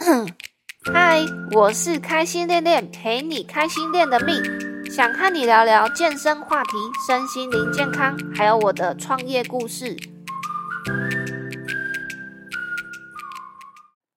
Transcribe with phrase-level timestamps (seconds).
[0.94, 4.42] 嗨，我是开心练练，陪你开心练的命，
[4.90, 6.70] 想和你聊聊健身话题、
[7.06, 9.94] 身心灵健康，还有我的创业故事。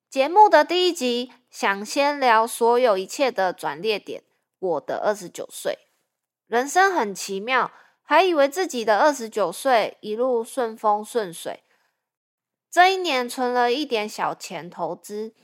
[0.10, 4.24] 节目的第一集，想先聊所有一切的转捩点。
[4.60, 5.80] 我的二十九岁，
[6.48, 7.70] 人生很奇妙，
[8.04, 11.62] 还以为自己的二十九岁一路顺风顺水。
[12.72, 15.36] 这一年存了一点小钱投资，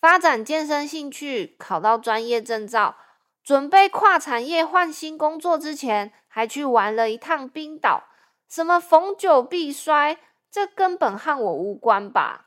[0.00, 2.96] 发展健身兴趣，考到专业证照，
[3.42, 8.04] 准备跨产业换新工作之前，还去玩了一趟冰岛。
[8.48, 10.18] 什么逢久必衰，
[10.50, 12.46] 这根本和我无关吧？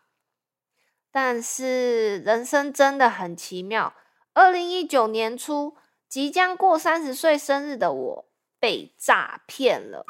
[1.12, 3.94] 但是人生真的很奇妙。
[4.34, 5.76] 二零一九年初，
[6.08, 8.26] 即将过三十岁生日的我
[8.62, 10.06] 被诈骗了。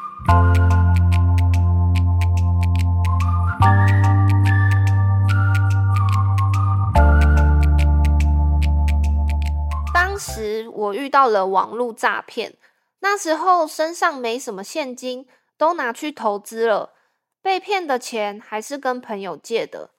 [10.21, 12.53] 时我遇到了网络诈骗，
[12.99, 15.27] 那时候身上没什么现金，
[15.57, 16.93] 都拿去投资了。
[17.41, 19.89] 被骗的钱还是跟朋友借的。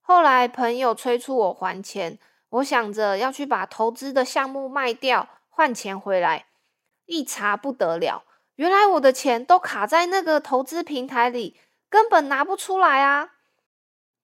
[0.00, 2.18] 后来朋友催促我还钱。
[2.52, 6.48] 我想着要去把投资的项目卖掉换钱回来，
[7.06, 8.24] 一查不得了，
[8.56, 11.56] 原来我的钱都卡在那个投资平台里，
[11.88, 13.36] 根本拿不出来啊！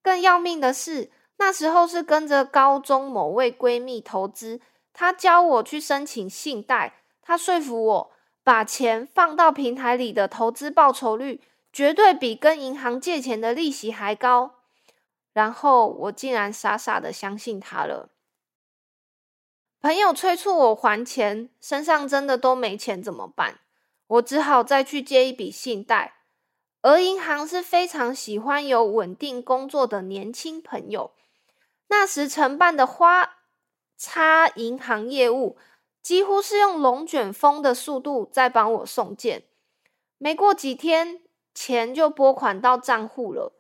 [0.03, 4.61] 更要命的是，那时候是跟着高中某位闺蜜投资，
[4.93, 8.11] 他教我去申请信贷，他说服我
[8.43, 14.57] 把钱放到平台里的投资报酬率绝对比跟银行借钱的利息还高，
[15.33, 18.11] 然后我竟然傻傻的相信他了。
[19.81, 23.61] 朋友催促我还钱，身上真的都没钱，怎么办？
[24.09, 26.15] 我只好再去借一笔信贷。
[26.81, 31.13] 而银行是非常喜欢有稳定工作的年轻朋友。
[31.89, 33.38] 那时承办的花
[33.99, 35.59] 差银行业务，
[36.01, 39.43] 几乎是用龙卷风的速度在帮我送件。
[40.17, 41.21] 没过几天，
[41.53, 43.53] 钱就拨款到账户了。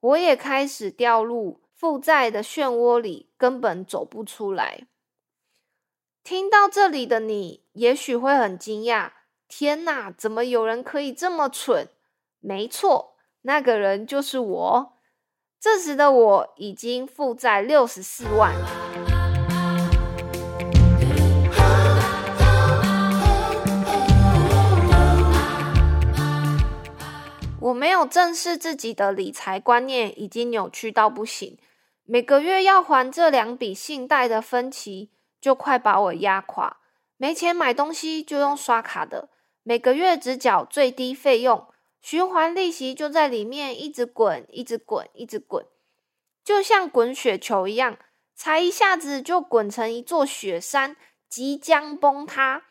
[0.00, 4.86] 我也开始掉入负债的漩涡里，根本走不出来。
[6.22, 9.12] 听到这里的你，也许会很惊讶：
[9.46, 11.88] 天哪，怎么有人可以这么蠢？
[12.40, 14.92] 没错，那个人就是我。
[15.60, 18.83] 这时的我已经负债六十四万。
[27.64, 31.58] 我没有正视自己的理财观念已经扭曲到不行，
[32.04, 35.10] 每个月要还这两笔信贷的分期。
[35.40, 36.78] 就快把我压垮，
[37.18, 39.28] 没钱买东西就用刷卡的，
[39.62, 41.68] 每个月只缴最低费用，
[42.00, 45.66] 循环利息就在里面一直滚，一直滚，一直滚，
[46.42, 47.98] 就像滚雪球一样，
[48.34, 50.96] 才一下子就滚成一座雪山，
[51.28, 52.62] 即将崩塌。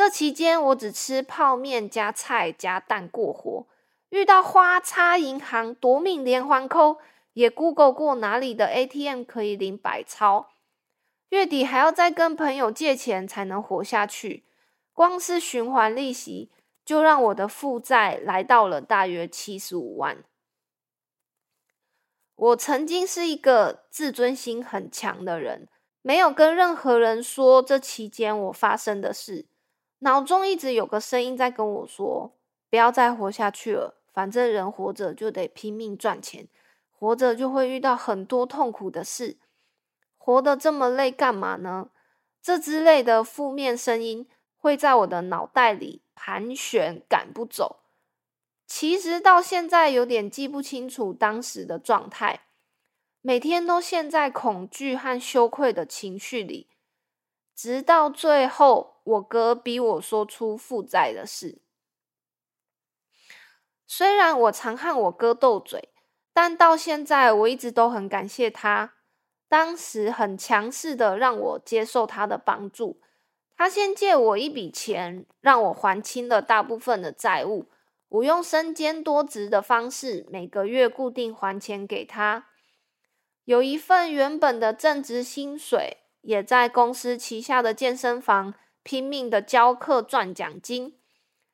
[0.00, 3.66] 这期间我只吃泡面加菜加蛋过活，
[4.08, 6.96] 遇到花叉银行夺命连环扣，
[7.34, 10.52] 也 Google 过哪里的 ATM 可以领百钞。
[11.28, 14.46] 月底还要再跟朋友借钱才能活下去，
[14.94, 16.50] 光是循环利息
[16.82, 20.24] 就让我的负债来到了大约七十五万。
[22.36, 25.68] 我曾经是一个自尊心很强的人，
[26.00, 29.44] 没有跟任何人说这期间我发生的事，
[30.00, 32.36] 脑中一直有个声音在跟我说：
[32.68, 36.48] 不要再活下去了，反正人活着就得拼命赚钱，
[36.90, 39.38] 活着就会遇到很多痛苦的事。
[40.16, 41.90] 活得这么累干嘛呢？
[42.42, 47.80] 这之类的负面声音会在我的脑袋里盘旋，赶不走。
[48.66, 52.46] 其实到现在有点记不清楚当时的状态，
[53.20, 56.68] 每天都陷在恐惧和羞愧的情绪里，
[57.54, 61.60] 直到最后我哥逼我说出负债的事。
[63.86, 65.88] 虽然我常和我哥斗嘴，
[66.32, 68.94] 但到现在我一直都很感谢他。
[69.48, 73.00] 当时很强势的让我接受他的帮助，
[73.56, 77.68] 他先借我一笔钱，让我还清了大部分的债务。
[78.10, 82.46] 我用身兼多职的方式，每个月固定还钱给他。
[83.44, 90.98] 有一份原本的正职薪水，也在公司旗下的健身房拼命的教课赚奖金。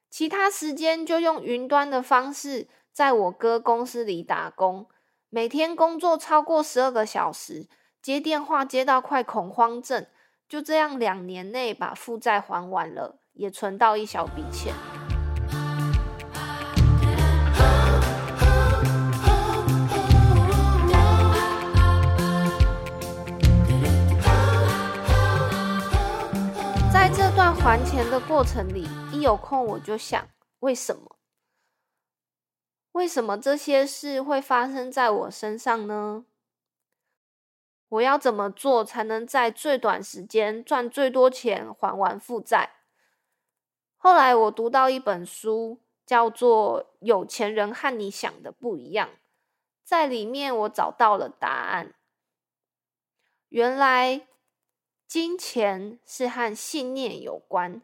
[0.08, 4.88] 其他时间就用云端的方式，在我哥公司里打工，
[5.28, 7.68] 每天工作超过十二个小时。
[8.00, 10.06] 接电话接到快恐慌症，
[10.48, 14.95] 就这样两年内把负债还完了，也存到一小笔钱。
[27.76, 30.26] 还钱的过程里，一有空我就想：
[30.60, 31.18] 为什么？
[32.92, 36.24] 为什么这些事会发生在我身上呢？
[37.90, 42.76] 我要怎么做才能在最短时间赚最多钱还完负债？
[43.98, 49.08] 后来我读到一本书，叫做《有钱人和你想的不一样》，
[49.84, 51.92] 在里面我找到了答案。
[53.50, 54.26] 原来
[55.06, 57.80] 金钱是和信念有关。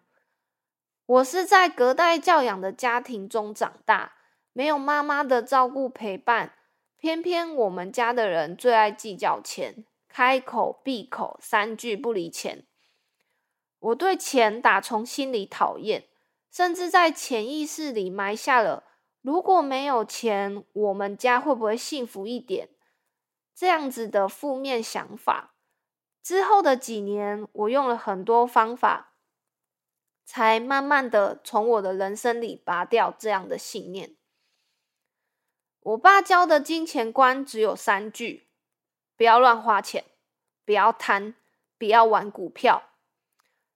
[1.06, 4.14] 我是在隔代教养的家庭中长大，
[4.52, 6.54] 没有妈妈的照顾陪伴，
[6.98, 9.84] 偏偏我们家的人最爱计较钱。
[10.08, 12.66] 开口闭口三句不离钱，
[13.78, 16.04] 我对钱打从心里讨厌，
[16.50, 18.84] 甚至在潜意识里埋下了
[19.22, 22.68] 如果没有钱，我们家会不会幸福一点
[23.54, 25.51] 这样子的负面想法。
[26.22, 29.14] 之后的几年，我用了很多方法，
[30.24, 34.16] 才慢慢的从我的人生里拔掉这样的信念。
[35.80, 38.48] 我爸教的金钱观只有三句。
[39.14, 40.04] 不要乱花钱，
[40.64, 41.34] 不要贪，
[41.78, 42.82] 不要玩股票，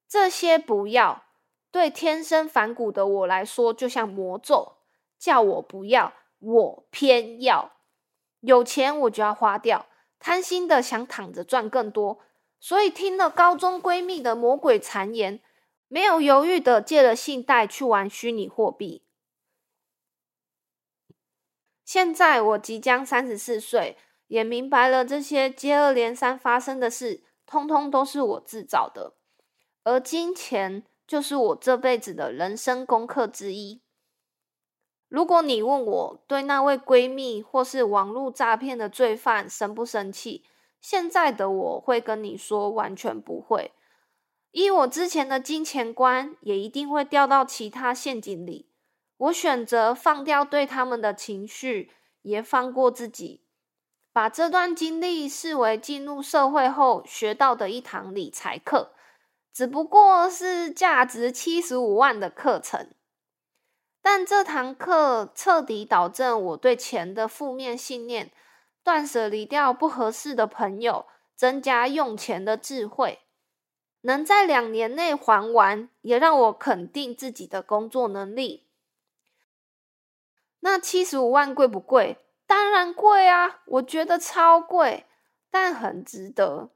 [0.08, 1.24] 这些不要。
[1.70, 4.78] 对天生反骨的我来说，就像魔咒，
[5.18, 7.72] 叫我不要，我偏要。
[8.40, 9.86] 有钱我就要花掉，
[10.18, 12.20] 贪心的想躺着赚更多，
[12.66, 15.40] 所以听了高中闺蜜的魔鬼谗言，
[15.86, 19.04] 没有犹豫的借了信贷去玩虚拟货币。
[21.84, 23.96] 现在我即将三十四岁。
[24.26, 29.14] 也明白了，这些接二连三发生的事，通通都是我自找的。
[29.84, 33.80] 而金钱就是我这辈子的人生功课之一。
[35.08, 40.44] 如果你问我对那位闺蜜或是网络诈骗的罪犯生不生气，
[40.88, 43.72] 现在的我会跟你说，完全不会。
[44.52, 48.70] 依我之前的金钱观，也一定会掉到其他陷阱里。
[49.16, 51.90] 我选择放掉对他们的情绪，
[52.22, 53.42] 也放过自己。
[54.12, 58.92] 把这段经历视为进入社会后学到的一堂理财课，
[59.52, 62.94] 只不过是价值七十五万的课程，
[64.00, 68.30] 但这堂课彻底导正我对钱的负面信念，
[68.86, 73.18] 断舍离掉不合适的朋友，增加用钱的智慧，
[74.02, 78.68] 能在两年内还完，也让我肯定自己的工作能力。
[80.60, 82.18] 那七十五万贵不贵？
[82.46, 85.06] 当然贵啊，我觉得超贵，
[85.50, 86.70] 但很值得。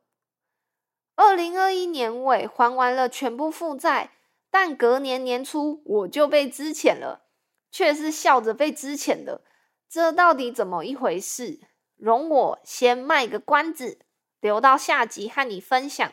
[1.15, 4.15] 二零二一年尾还完了全部负债，
[4.51, 7.27] 但隔年年初我就被支遣了，
[7.71, 9.43] 却是笑着被支遣的，
[9.89, 11.61] 这到底怎么一回事？
[12.01, 13.99] 容我先卖个关子，
[14.41, 16.11] 留到下集和你分享。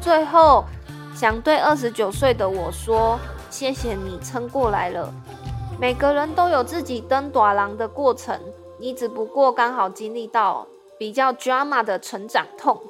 [0.00, 0.64] 最后。
[1.14, 3.18] 想对二十九岁的我说
[3.50, 5.12] ：“谢谢你撑过来了。
[5.80, 8.40] 每个人都有自己登短廊的过程，
[8.78, 10.64] 你只不过刚好经历到
[10.96, 12.80] 比较 drama 的成长痛，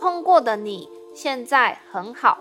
[0.00, 2.38] 痛过的你现在很好。”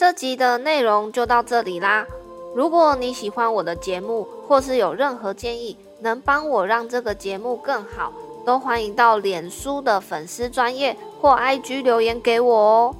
[0.00, 2.06] 这集的内容就到这里啦。
[2.54, 8.10] 如果你喜欢我的节目，或是有任何建议，能帮我让这个节目更好。
[8.46, 12.96] 都欢迎到脸书的粉丝专业或 IG 留言给我哦，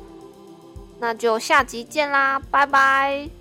[0.99, 3.40] 那就下集见啦，拜拜。